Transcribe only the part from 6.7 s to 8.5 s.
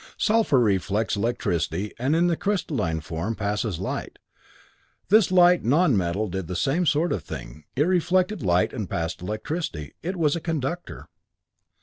sort of thing; it reflected